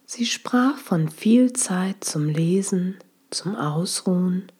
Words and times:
Sie 0.04 0.26
sprach 0.26 0.76
von 0.78 1.08
viel 1.08 1.52
Zeit 1.52 2.02
zum 2.02 2.28
Lesen, 2.28 2.98
zum 3.30 3.54
Ausruhen 3.54 4.50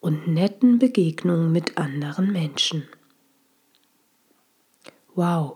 und 0.00 0.28
netten 0.28 0.78
Begegnungen 0.78 1.50
mit 1.50 1.78
anderen 1.78 2.30
Menschen. 2.30 2.86
Wow, 5.14 5.54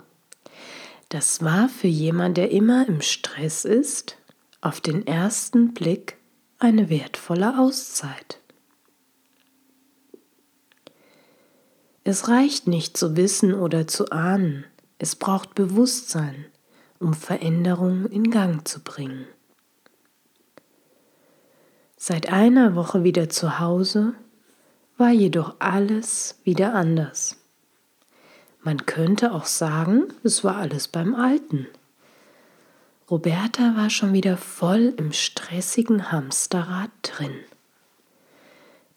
das 1.10 1.44
war 1.44 1.68
für 1.68 1.88
jemand, 1.88 2.38
der 2.38 2.50
immer 2.50 2.88
im 2.88 3.02
Stress 3.02 3.66
ist, 3.66 4.16
auf 4.62 4.80
den 4.80 5.06
ersten 5.06 5.74
Blick 5.74 6.16
eine 6.58 6.88
wertvolle 6.88 7.58
Auszeit. 7.58 8.39
Es 12.10 12.26
reicht 12.26 12.66
nicht 12.66 12.96
zu 12.96 13.14
wissen 13.14 13.54
oder 13.54 13.86
zu 13.86 14.10
ahnen, 14.10 14.64
es 14.98 15.14
braucht 15.14 15.54
Bewusstsein, 15.54 16.46
um 16.98 17.14
Veränderungen 17.14 18.06
in 18.06 18.32
Gang 18.32 18.66
zu 18.66 18.80
bringen. 18.80 19.26
Seit 21.96 22.32
einer 22.32 22.74
Woche 22.74 23.04
wieder 23.04 23.28
zu 23.28 23.60
Hause 23.60 24.14
war 24.98 25.12
jedoch 25.12 25.54
alles 25.60 26.40
wieder 26.42 26.74
anders. 26.74 27.36
Man 28.60 28.86
könnte 28.86 29.30
auch 29.30 29.46
sagen, 29.46 30.12
es 30.24 30.42
war 30.42 30.56
alles 30.56 30.88
beim 30.88 31.14
Alten. 31.14 31.68
Roberta 33.08 33.76
war 33.76 33.88
schon 33.88 34.14
wieder 34.14 34.36
voll 34.36 34.94
im 34.96 35.12
stressigen 35.12 36.10
Hamsterrad 36.10 36.90
drin. 37.02 37.36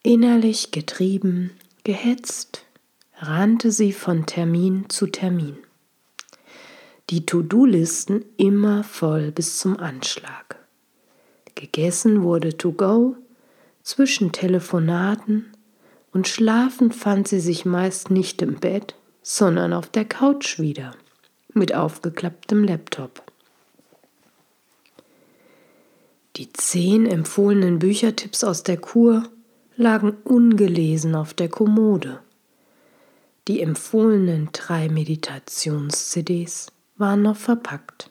Innerlich 0.01 0.71
getrieben, 0.71 1.51
gehetzt, 1.83 2.62
rannte 3.28 3.72
sie 3.72 3.94
von 3.94 4.25
Termin 4.25 4.89
zu 4.89 5.07
Termin. 5.07 5.57
Die 7.09 7.25
To-Do-Listen 7.25 8.25
immer 8.38 8.84
voll 8.84 9.31
bis 9.31 9.59
zum 9.59 9.78
Anschlag. 9.78 10.57
Gegessen 11.56 12.23
wurde 12.23 12.57
to 12.57 12.72
go, 12.73 13.16
zwischen 13.81 14.31
Telefonaten 14.31 15.53
und 16.12 16.28
schlafen 16.28 16.91
fand 16.91 17.28
sie 17.28 17.39
sich 17.39 17.66
meist 17.66 18.12
nicht 18.12 18.41
im 18.41 18.56
Bett, 18.56 18.95
sondern 19.22 19.73
auf 19.73 19.88
der 19.89 20.06
Couch 20.06 20.59
wieder, 20.59 20.91
mit 21.53 21.73
aufgeklapptem 21.73 22.63
Laptop. 22.63 23.23
Die 26.35 26.51
zehn 26.51 27.06
empfohlenen 27.06 27.79
Büchertipps 27.79 28.44
aus 28.44 28.63
der 28.63 28.78
Kur 28.78 29.23
lagen 29.78 30.17
ungelesen 30.23 31.16
auf 31.16 31.33
der 31.33 31.47
Kommode. 31.47 32.22
Die 33.47 33.61
empfohlenen 33.61 34.49
drei 34.53 34.87
Meditations-CDs 34.87 36.67
waren 36.95 37.23
noch 37.23 37.35
verpackt. 37.35 38.09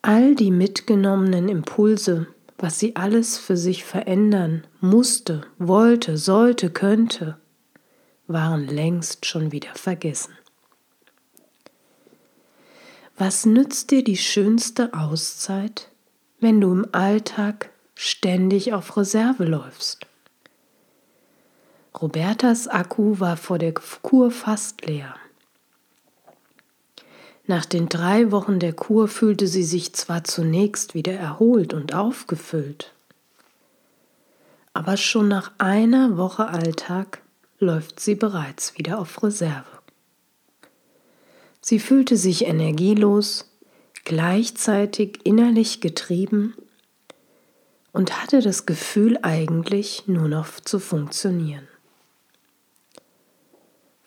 All 0.00 0.34
die 0.34 0.50
mitgenommenen 0.50 1.50
Impulse, 1.50 2.26
was 2.56 2.78
sie 2.78 2.96
alles 2.96 3.36
für 3.36 3.56
sich 3.56 3.84
verändern 3.84 4.66
musste, 4.80 5.42
wollte, 5.58 6.16
sollte, 6.16 6.70
könnte, 6.70 7.36
waren 8.26 8.66
längst 8.66 9.26
schon 9.26 9.52
wieder 9.52 9.74
vergessen. 9.74 10.32
Was 13.18 13.44
nützt 13.44 13.90
dir 13.90 14.02
die 14.02 14.16
schönste 14.16 14.94
Auszeit, 14.94 15.90
wenn 16.40 16.62
du 16.62 16.72
im 16.72 16.86
Alltag 16.92 17.68
ständig 17.94 18.72
auf 18.72 18.96
Reserve 18.96 19.44
läufst? 19.44 20.06
Robertas 22.00 22.68
Akku 22.68 23.20
war 23.20 23.36
vor 23.36 23.58
der 23.58 23.74
Kur 23.74 24.30
fast 24.30 24.86
leer. 24.86 25.14
Nach 27.46 27.64
den 27.66 27.88
drei 27.88 28.30
Wochen 28.30 28.60
der 28.60 28.72
Kur 28.72 29.08
fühlte 29.08 29.46
sie 29.46 29.64
sich 29.64 29.92
zwar 29.92 30.24
zunächst 30.24 30.94
wieder 30.94 31.12
erholt 31.12 31.74
und 31.74 31.94
aufgefüllt, 31.94 32.92
aber 34.72 34.96
schon 34.96 35.28
nach 35.28 35.52
einer 35.58 36.16
Woche 36.16 36.48
Alltag 36.48 37.20
läuft 37.58 38.00
sie 38.00 38.14
bereits 38.14 38.78
wieder 38.78 38.98
auf 38.98 39.22
Reserve. 39.22 39.66
Sie 41.60 41.78
fühlte 41.78 42.16
sich 42.16 42.46
energielos, 42.46 43.50
gleichzeitig 44.04 45.20
innerlich 45.24 45.80
getrieben 45.80 46.54
und 47.92 48.20
hatte 48.22 48.40
das 48.40 48.66
Gefühl 48.66 49.18
eigentlich 49.22 50.04
nur 50.06 50.28
noch 50.28 50.58
zu 50.60 50.78
funktionieren. 50.78 51.68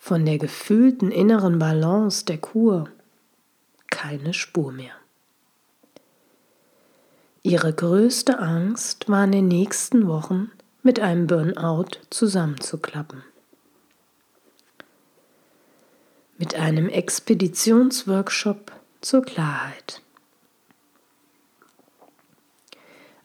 Von 0.06 0.24
der 0.24 0.38
gefühlten 0.38 1.10
inneren 1.10 1.58
Balance 1.58 2.24
der 2.26 2.38
Kur 2.38 2.88
keine 3.90 4.34
Spur 4.34 4.70
mehr. 4.70 4.92
Ihre 7.42 7.72
größte 7.72 8.38
Angst 8.38 9.08
war 9.08 9.24
in 9.24 9.32
den 9.32 9.48
nächsten 9.48 10.06
Wochen 10.06 10.52
mit 10.84 11.00
einem 11.00 11.26
Burnout 11.26 11.98
zusammenzuklappen. 12.10 13.24
Mit 16.38 16.54
einem 16.54 16.88
Expeditionsworkshop 16.88 18.70
zur 19.00 19.22
Klarheit. 19.22 20.02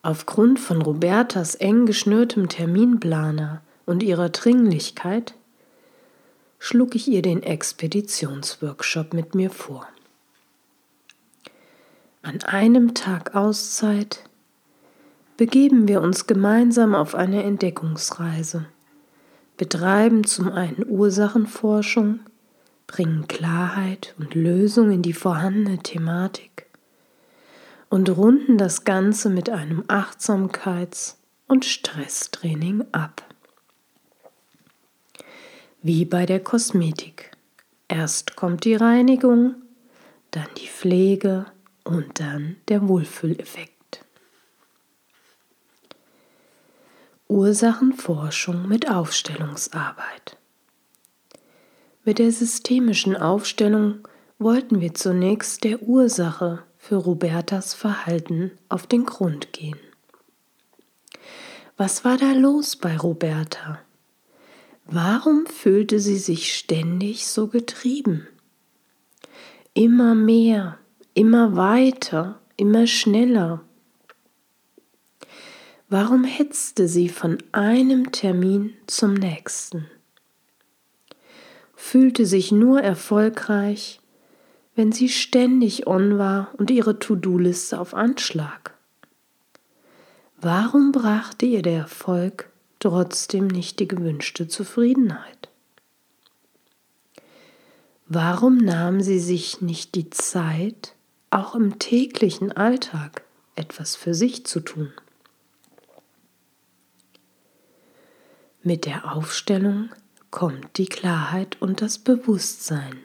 Aufgrund 0.01 0.59
von 0.59 0.81
Robertas 0.81 1.53
eng 1.53 1.85
geschnürtem 1.85 2.49
Terminplaner 2.49 3.61
und 3.85 4.01
ihrer 4.01 4.29
Dringlichkeit 4.29 5.35
schlug 6.63 6.93
ich 6.93 7.07
ihr 7.07 7.23
den 7.23 7.41
Expeditionsworkshop 7.41 9.15
mit 9.15 9.33
mir 9.33 9.49
vor. 9.49 9.87
An 12.21 12.39
einem 12.43 12.93
Tag 12.93 13.33
Auszeit 13.33 14.23
begeben 15.37 15.87
wir 15.87 16.01
uns 16.01 16.27
gemeinsam 16.27 16.93
auf 16.93 17.15
eine 17.15 17.41
Entdeckungsreise, 17.41 18.67
betreiben 19.57 20.23
zum 20.23 20.51
einen 20.51 20.85
Ursachenforschung, 20.87 22.19
bringen 22.85 23.27
Klarheit 23.27 24.13
und 24.19 24.35
Lösung 24.35 24.91
in 24.91 25.01
die 25.01 25.13
vorhandene 25.13 25.79
Thematik 25.79 26.67
und 27.89 28.07
runden 28.11 28.59
das 28.59 28.83
Ganze 28.83 29.31
mit 29.31 29.49
einem 29.49 29.81
Achtsamkeits- 29.87 31.15
und 31.47 31.65
Stresstraining 31.65 32.85
ab 32.91 33.30
wie 35.81 36.05
bei 36.05 36.25
der 36.25 36.39
Kosmetik. 36.39 37.31
Erst 37.87 38.35
kommt 38.35 38.65
die 38.65 38.75
Reinigung, 38.75 39.55
dann 40.31 40.47
die 40.57 40.67
Pflege 40.67 41.45
und 41.83 42.19
dann 42.19 42.57
der 42.67 42.87
Wohlfühleffekt. 42.87 44.05
Ursachenforschung 47.27 48.67
mit 48.67 48.89
Aufstellungsarbeit. 48.89 50.37
Mit 52.03 52.19
der 52.19 52.31
systemischen 52.31 53.15
Aufstellung 53.15 54.07
wollten 54.37 54.81
wir 54.81 54.93
zunächst 54.93 55.63
der 55.63 55.81
Ursache 55.81 56.63
für 56.77 56.95
Robertas 56.95 57.73
Verhalten 57.73 58.51
auf 58.69 58.87
den 58.87 59.05
Grund 59.05 59.53
gehen. 59.53 59.79
Was 61.77 62.03
war 62.03 62.17
da 62.17 62.33
los 62.33 62.75
bei 62.75 62.97
Roberta? 62.97 63.79
Warum 64.93 65.45
fühlte 65.45 66.01
sie 66.01 66.17
sich 66.17 66.53
ständig 66.53 67.25
so 67.25 67.47
getrieben? 67.47 68.27
Immer 69.73 70.15
mehr, 70.15 70.79
immer 71.13 71.55
weiter, 71.55 72.41
immer 72.57 72.87
schneller. 72.87 73.63
Warum 75.87 76.25
hetzte 76.25 76.89
sie 76.89 77.07
von 77.07 77.37
einem 77.53 78.11
Termin 78.11 78.73
zum 78.85 79.13
nächsten? 79.13 79.87
Fühlte 81.73 82.25
sich 82.25 82.51
nur 82.51 82.81
erfolgreich, 82.81 84.01
wenn 84.75 84.91
sie 84.91 85.07
ständig 85.07 85.87
on 85.87 86.17
war 86.17 86.53
und 86.57 86.69
ihre 86.69 86.99
To-Do-Liste 86.99 87.79
auf 87.79 87.93
Anschlag? 87.93 88.73
Warum 90.41 90.91
brachte 90.91 91.45
ihr 91.45 91.61
der 91.61 91.77
Erfolg 91.77 92.50
trotzdem 92.81 93.47
nicht 93.47 93.79
die 93.79 93.87
gewünschte 93.87 94.47
Zufriedenheit? 94.49 95.49
Warum 98.07 98.57
nahm 98.57 98.99
sie 98.99 99.19
sich 99.19 99.61
nicht 99.61 99.95
die 99.95 100.09
Zeit, 100.09 100.95
auch 101.29 101.55
im 101.55 101.79
täglichen 101.79 102.51
Alltag 102.51 103.23
etwas 103.55 103.95
für 103.95 104.13
sich 104.13 104.45
zu 104.45 104.59
tun? 104.59 104.91
Mit 108.63 108.85
der 108.85 109.13
Aufstellung 109.15 109.89
kommt 110.29 110.77
die 110.77 110.87
Klarheit 110.87 111.61
und 111.61 111.81
das 111.81 111.99
Bewusstsein. 111.99 112.99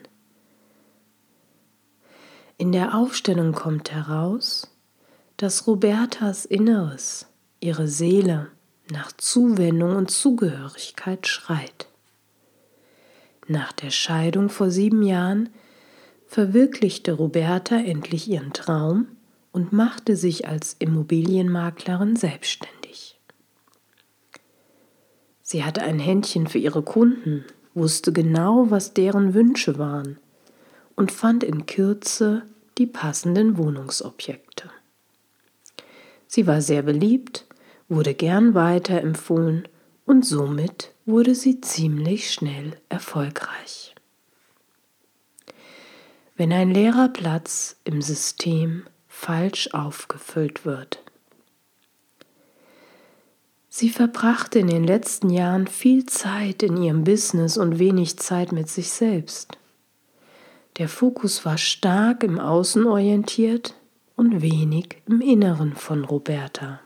In 2.57 2.71
der 2.71 2.95
Aufstellung 2.95 3.53
kommt 3.53 3.91
heraus, 3.91 4.69
dass 5.37 5.67
Robertas 5.67 6.45
Inneres, 6.45 7.27
ihre 7.59 7.87
Seele, 7.87 8.51
nach 8.91 9.11
Zuwendung 9.11 9.95
und 9.95 10.11
Zugehörigkeit 10.11 11.27
schreit. 11.27 11.87
Nach 13.47 13.71
der 13.71 13.91
Scheidung 13.91 14.49
vor 14.49 14.71
sieben 14.71 15.03
Jahren 15.03 15.49
verwirklichte 16.27 17.13
Roberta 17.13 17.77
endlich 17.77 18.27
ihren 18.27 18.53
Traum 18.53 19.07
und 19.51 19.71
machte 19.71 20.15
sich 20.15 20.47
als 20.47 20.75
Immobilienmaklerin 20.79 22.15
selbstständig. 22.15 23.19
Sie 25.41 25.63
hatte 25.63 25.81
ein 25.81 25.99
Händchen 25.99 26.47
für 26.47 26.59
ihre 26.59 26.81
Kunden, 26.81 27.45
wusste 27.73 28.11
genau, 28.11 28.69
was 28.69 28.93
deren 28.93 29.33
Wünsche 29.33 29.77
waren 29.79 30.19
und 30.95 31.11
fand 31.11 31.43
in 31.43 31.65
Kürze 31.65 32.43
die 32.77 32.85
passenden 32.87 33.57
Wohnungsobjekte. 33.57 34.69
Sie 36.27 36.45
war 36.45 36.61
sehr 36.61 36.81
beliebt, 36.81 37.46
wurde 37.89 38.13
gern 38.13 38.53
weiterempfohlen 38.53 39.67
und 40.05 40.25
somit 40.25 40.93
wurde 41.05 41.35
sie 41.35 41.61
ziemlich 41.61 42.31
schnell 42.31 42.77
erfolgreich. 42.89 43.95
Wenn 46.35 46.51
ein 46.51 46.71
leerer 46.71 47.09
Platz 47.09 47.77
im 47.83 48.01
System 48.01 48.83
falsch 49.07 49.69
aufgefüllt 49.73 50.65
wird. 50.65 50.99
Sie 53.69 53.89
verbrachte 53.89 54.59
in 54.59 54.67
den 54.67 54.83
letzten 54.83 55.29
Jahren 55.29 55.67
viel 55.67 56.05
Zeit 56.05 56.63
in 56.63 56.77
ihrem 56.77 57.03
Business 57.03 57.57
und 57.57 57.79
wenig 57.79 58.17
Zeit 58.17 58.51
mit 58.51 58.69
sich 58.69 58.89
selbst. 58.89 59.57
Der 60.77 60.89
Fokus 60.89 61.45
war 61.45 61.57
stark 61.57 62.23
im 62.23 62.39
Außen 62.39 62.85
orientiert 62.85 63.75
und 64.15 64.41
wenig 64.41 64.97
im 65.07 65.21
Inneren 65.21 65.75
von 65.75 66.05
Roberta. 66.05 66.81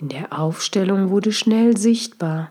In 0.00 0.08
der 0.08 0.38
Aufstellung 0.38 1.10
wurde 1.10 1.30
schnell 1.30 1.76
sichtbar, 1.76 2.50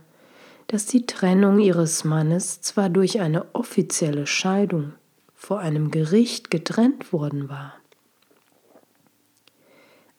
dass 0.68 0.86
die 0.86 1.08
Trennung 1.08 1.60
ihres 1.60 2.04
Mannes 2.04 2.62
zwar 2.62 2.90
durch 2.90 3.20
eine 3.22 3.56
offizielle 3.56 4.28
Scheidung 4.28 4.94
vor 5.34 5.58
einem 5.58 5.90
Gericht 5.90 6.52
getrennt 6.52 7.12
worden 7.12 7.50
war, 7.50 7.74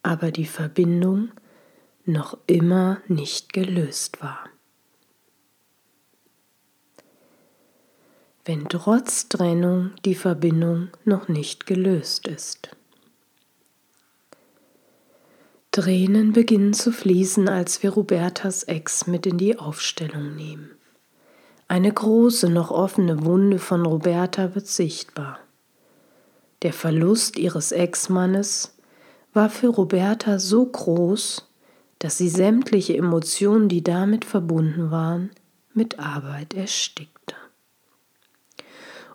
aber 0.02 0.32
die 0.32 0.46
Verbindung 0.46 1.28
noch 2.04 2.36
immer 2.48 3.00
nicht 3.06 3.52
gelöst 3.52 4.20
war. 4.20 4.40
wenn 8.50 8.68
trotz 8.68 9.28
Trennung 9.28 9.92
die 10.04 10.16
Verbindung 10.16 10.88
noch 11.04 11.28
nicht 11.28 11.66
gelöst 11.66 12.26
ist. 12.26 12.74
Tränen 15.72 16.32
beginnen 16.32 16.74
zu 16.74 16.90
fließen, 16.90 17.48
als 17.48 17.84
wir 17.84 17.90
Robertas 17.90 18.64
Ex 18.64 19.06
mit 19.06 19.24
in 19.24 19.38
die 19.38 19.56
Aufstellung 19.56 20.34
nehmen. 20.34 20.70
Eine 21.68 21.92
große, 21.92 22.48
noch 22.48 22.72
offene 22.72 23.24
Wunde 23.24 23.60
von 23.60 23.86
Roberta 23.86 24.56
wird 24.56 24.66
sichtbar. 24.66 25.38
Der 26.62 26.72
Verlust 26.72 27.38
ihres 27.38 27.70
Ex-Mannes 27.70 28.74
war 29.32 29.48
für 29.48 29.68
Roberta 29.68 30.40
so 30.40 30.66
groß, 30.66 31.48
dass 32.00 32.18
sie 32.18 32.28
sämtliche 32.28 32.96
Emotionen, 32.96 33.68
die 33.68 33.84
damit 33.84 34.24
verbunden 34.24 34.90
waren, 34.90 35.30
mit 35.72 36.00
Arbeit 36.00 36.52
erstickte. 36.52 37.36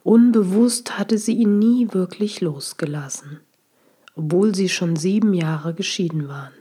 Unbewusst 0.03 0.97
hatte 0.97 1.17
sie 1.17 1.33
ihn 1.33 1.59
nie 1.59 1.89
wirklich 1.91 2.39
losgelassen, 2.39 3.41
obwohl 4.15 4.55
sie 4.55 4.69
schon 4.69 4.95
sieben 4.95 5.33
Jahre 5.33 5.73
geschieden 5.73 6.27
waren. 6.27 6.53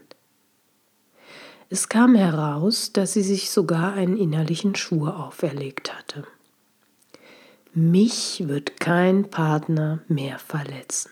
Es 1.69 1.89
kam 1.89 2.15
heraus, 2.15 2.93
dass 2.93 3.13
sie 3.13 3.23
sich 3.23 3.49
sogar 3.49 3.93
einen 3.93 4.17
innerlichen 4.17 4.75
Schwur 4.75 5.19
auferlegt 5.19 5.97
hatte. 5.97 6.25
Mich 7.73 8.47
wird 8.47 8.79
kein 8.79 9.29
Partner 9.29 9.99
mehr 10.07 10.39
verletzen. 10.39 11.11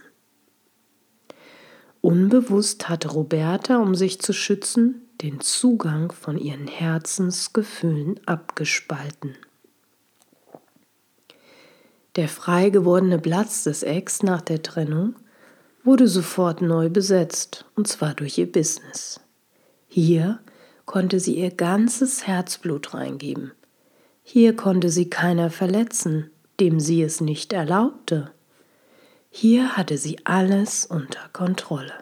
Unbewusst 2.01 2.87
hatte 2.89 3.09
Roberta, 3.09 3.77
um 3.77 3.95
sich 3.95 4.21
zu 4.21 4.33
schützen, 4.33 5.01
den 5.21 5.39
Zugang 5.39 6.11
von 6.11 6.37
ihren 6.37 6.67
Herzensgefühlen 6.67 8.19
abgespalten. 8.25 9.35
Der 12.15 12.27
frei 12.27 12.69
gewordene 12.69 13.19
Platz 13.19 13.63
des 13.63 13.83
Ex 13.83 14.21
nach 14.21 14.41
der 14.41 14.61
Trennung 14.61 15.15
wurde 15.83 16.07
sofort 16.07 16.61
neu 16.61 16.89
besetzt, 16.89 17.65
und 17.75 17.87
zwar 17.87 18.13
durch 18.13 18.37
ihr 18.37 18.51
Business. 18.51 19.19
Hier 19.87 20.39
konnte 20.85 21.19
sie 21.19 21.37
ihr 21.37 21.51
ganzes 21.51 22.25
Herzblut 22.25 22.93
reingeben. 22.93 23.51
Hier 24.23 24.55
konnte 24.55 24.89
sie 24.89 25.09
keiner 25.09 25.49
verletzen, 25.49 26.29
dem 26.59 26.79
sie 26.79 27.03
es 27.03 27.19
nicht 27.19 27.51
erlaubte. 27.51 28.31
Hier 29.29 29.75
hatte 29.75 29.97
sie 29.97 30.25
alles 30.25 30.85
unter 30.85 31.27
Kontrolle. 31.33 31.93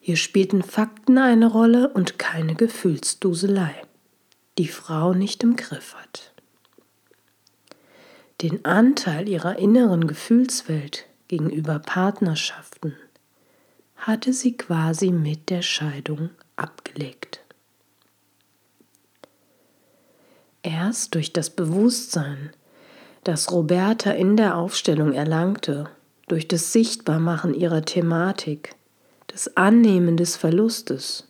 Hier 0.00 0.16
spielten 0.16 0.62
Fakten 0.62 1.16
eine 1.16 1.46
Rolle 1.46 1.88
und 1.88 2.18
keine 2.18 2.54
Gefühlsduselei, 2.54 3.72
die 4.58 4.66
Frau 4.66 5.14
nicht 5.14 5.42
im 5.44 5.56
Griff 5.56 5.94
hat. 5.94 6.32
Den 8.42 8.64
Anteil 8.64 9.28
ihrer 9.28 9.58
inneren 9.58 10.08
Gefühlswelt 10.08 11.06
gegenüber 11.32 11.78
Partnerschaften 11.78 12.94
hatte 13.96 14.34
sie 14.34 14.54
quasi 14.54 15.10
mit 15.12 15.48
der 15.48 15.62
Scheidung 15.62 16.28
abgelegt. 16.56 17.40
Erst 20.62 21.14
durch 21.14 21.32
das 21.32 21.48
Bewusstsein, 21.48 22.50
das 23.24 23.50
Roberta 23.50 24.10
in 24.10 24.36
der 24.36 24.58
Aufstellung 24.58 25.14
erlangte, 25.14 25.88
durch 26.28 26.48
das 26.48 26.70
Sichtbarmachen 26.74 27.54
ihrer 27.54 27.80
Thematik, 27.80 28.74
das 29.28 29.56
Annehmen 29.56 30.18
des 30.18 30.36
Verlustes, 30.36 31.28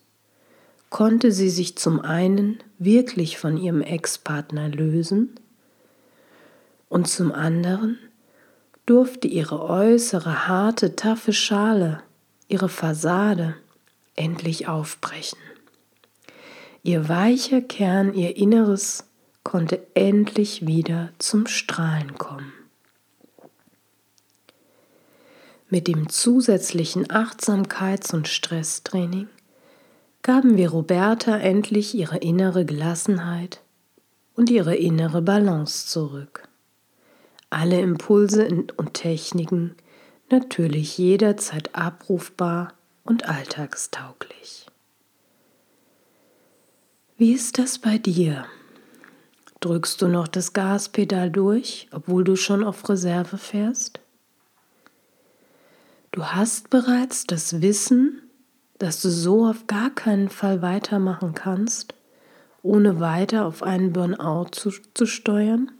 konnte 0.90 1.30
sie 1.30 1.48
sich 1.48 1.78
zum 1.78 2.00
einen 2.00 2.58
wirklich 2.80 3.38
von 3.38 3.56
ihrem 3.56 3.82
Ex-Partner 3.82 4.68
lösen 4.68 5.36
und 6.88 7.06
zum 7.06 7.30
anderen 7.30 8.00
durfte 8.86 9.28
ihre 9.28 9.62
äußere, 9.62 10.48
harte, 10.48 10.96
taffe 10.96 11.32
Schale, 11.32 12.02
ihre 12.48 12.68
Fassade 12.68 13.56
endlich 14.16 14.68
aufbrechen. 14.68 15.38
Ihr 16.82 17.08
weicher 17.08 17.60
Kern, 17.60 18.12
ihr 18.14 18.36
inneres, 18.36 19.04
konnte 19.44 19.86
endlich 19.94 20.66
wieder 20.66 21.10
zum 21.18 21.46
Strahlen 21.46 22.18
kommen. 22.18 22.52
Mit 25.68 25.88
dem 25.88 26.08
zusätzlichen 26.08 27.06
Achtsamkeits- 27.06 28.12
und 28.12 28.28
Stresstraining 28.28 29.28
gaben 30.22 30.56
wir 30.56 30.70
Roberta 30.70 31.38
endlich 31.38 31.94
ihre 31.94 32.18
innere 32.18 32.64
Gelassenheit 32.64 33.62
und 34.34 34.50
ihre 34.50 34.76
innere 34.76 35.22
Balance 35.22 35.86
zurück. 35.86 36.48
Alle 37.52 37.82
Impulse 37.82 38.48
und 38.78 38.94
Techniken 38.94 39.76
natürlich 40.30 40.96
jederzeit 40.96 41.74
abrufbar 41.74 42.72
und 43.04 43.28
alltagstauglich. 43.28 44.64
Wie 47.18 47.34
ist 47.34 47.58
das 47.58 47.78
bei 47.78 47.98
dir? 47.98 48.46
Drückst 49.60 50.00
du 50.00 50.08
noch 50.08 50.28
das 50.28 50.54
Gaspedal 50.54 51.30
durch, 51.30 51.88
obwohl 51.92 52.24
du 52.24 52.36
schon 52.36 52.64
auf 52.64 52.88
Reserve 52.88 53.36
fährst? 53.36 54.00
Du 56.10 56.24
hast 56.24 56.70
bereits 56.70 57.26
das 57.26 57.60
Wissen, 57.60 58.22
dass 58.78 59.02
du 59.02 59.10
so 59.10 59.44
auf 59.44 59.66
gar 59.66 59.90
keinen 59.90 60.30
Fall 60.30 60.62
weitermachen 60.62 61.34
kannst, 61.34 61.92
ohne 62.62 62.98
weiter 62.98 63.44
auf 63.44 63.62
einen 63.62 63.92
Burnout 63.92 64.52
zu, 64.52 64.70
zu 64.94 65.04
steuern? 65.04 65.70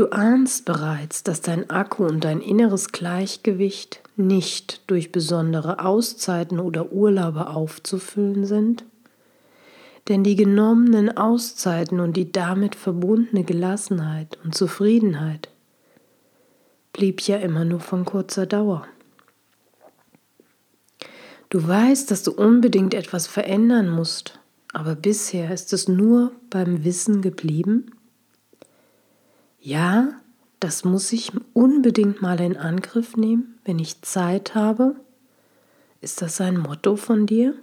Du 0.00 0.12
ahnst 0.12 0.64
bereits, 0.64 1.24
dass 1.24 1.42
dein 1.42 1.68
Akku 1.68 2.06
und 2.06 2.24
dein 2.24 2.40
inneres 2.40 2.90
Gleichgewicht 2.90 4.00
nicht 4.16 4.80
durch 4.86 5.12
besondere 5.12 5.84
Auszeiten 5.84 6.58
oder 6.58 6.90
Urlaube 6.90 7.48
aufzufüllen 7.48 8.46
sind? 8.46 8.86
Denn 10.08 10.24
die 10.24 10.36
genommenen 10.36 11.14
Auszeiten 11.18 12.00
und 12.00 12.16
die 12.16 12.32
damit 12.32 12.76
verbundene 12.76 13.44
Gelassenheit 13.44 14.38
und 14.42 14.54
Zufriedenheit 14.54 15.50
blieb 16.94 17.20
ja 17.20 17.36
immer 17.36 17.66
nur 17.66 17.80
von 17.80 18.06
kurzer 18.06 18.46
Dauer. 18.46 18.86
Du 21.50 21.68
weißt, 21.68 22.10
dass 22.10 22.22
du 22.22 22.32
unbedingt 22.32 22.94
etwas 22.94 23.26
verändern 23.26 23.90
musst, 23.90 24.40
aber 24.72 24.94
bisher 24.94 25.52
ist 25.52 25.74
es 25.74 25.88
nur 25.88 26.32
beim 26.48 26.84
Wissen 26.84 27.20
geblieben? 27.20 27.90
Ja, 29.60 30.20
das 30.58 30.84
muss 30.84 31.12
ich 31.12 31.32
unbedingt 31.52 32.22
mal 32.22 32.40
in 32.40 32.56
Angriff 32.56 33.16
nehmen, 33.16 33.58
wenn 33.64 33.78
ich 33.78 34.00
Zeit 34.00 34.54
habe. 34.54 34.96
Ist 36.00 36.22
das 36.22 36.40
ein 36.40 36.56
Motto 36.56 36.96
von 36.96 37.26
dir? 37.26 37.54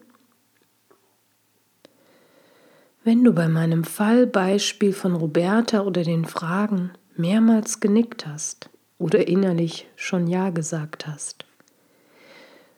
Wenn 3.03 3.23
du 3.23 3.33
bei 3.33 3.47
meinem 3.47 3.83
Fallbeispiel 3.83 4.93
von 4.93 5.15
Roberta 5.15 5.81
oder 5.81 6.03
den 6.03 6.25
Fragen 6.25 6.91
mehrmals 7.15 7.79
genickt 7.79 8.27
hast 8.27 8.69
oder 8.99 9.27
innerlich 9.27 9.87
schon 9.95 10.27
Ja 10.27 10.51
gesagt 10.51 11.07
hast, 11.07 11.45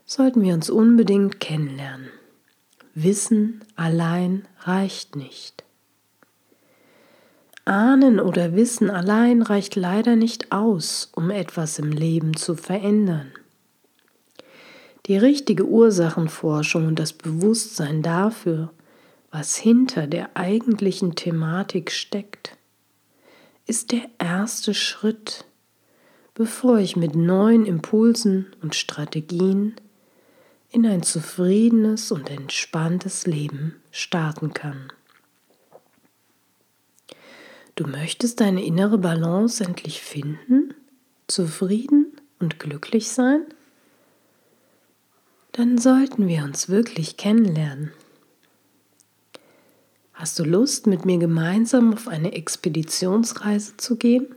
sollten 0.05 0.41
wir 0.41 0.53
uns 0.53 0.69
unbedingt 0.69 1.41
kennenlernen. 1.41 2.09
Wissen 2.93 3.65
allein 3.75 4.47
reicht 4.61 5.17
nicht. 5.17 5.63
Ahnen 7.65 8.19
oder 8.19 8.55
Wissen 8.55 8.89
allein 8.89 9.41
reicht 9.41 9.75
leider 9.75 10.15
nicht 10.15 10.51
aus, 10.51 11.11
um 11.15 11.29
etwas 11.29 11.79
im 11.79 11.91
Leben 11.91 12.35
zu 12.35 12.55
verändern. 12.55 13.31
Die 15.05 15.17
richtige 15.17 15.65
Ursachenforschung 15.65 16.87
und 16.87 16.99
das 16.99 17.13
Bewusstsein 17.13 18.01
dafür, 18.01 18.71
was 19.31 19.55
hinter 19.55 20.07
der 20.07 20.35
eigentlichen 20.35 21.15
Thematik 21.15 21.91
steckt, 21.91 22.57
ist 23.65 23.91
der 23.91 24.03
erste 24.17 24.73
Schritt, 24.73 25.45
bevor 26.33 26.79
ich 26.79 26.95
mit 26.95 27.15
neuen 27.15 27.65
Impulsen 27.65 28.47
und 28.61 28.75
Strategien 28.75 29.75
in 30.71 30.85
ein 30.85 31.03
zufriedenes 31.03 32.11
und 32.11 32.29
entspanntes 32.29 33.25
Leben 33.25 33.75
starten 33.91 34.53
kann. 34.53 34.91
Du 37.79 37.87
möchtest 37.87 38.41
deine 38.41 38.65
innere 38.65 38.97
Balance 38.97 39.63
endlich 39.63 40.01
finden, 40.01 40.73
zufrieden 41.27 42.07
und 42.37 42.59
glücklich 42.59 43.07
sein? 43.07 43.45
Dann 45.53 45.77
sollten 45.77 46.27
wir 46.27 46.43
uns 46.43 46.67
wirklich 46.67 47.15
kennenlernen. 47.15 47.93
Hast 50.11 50.37
du 50.39 50.43
Lust, 50.43 50.87
mit 50.87 51.05
mir 51.05 51.19
gemeinsam 51.19 51.93
auf 51.93 52.09
eine 52.09 52.33
Expeditionsreise 52.33 53.77
zu 53.77 53.95
gehen? 53.95 54.27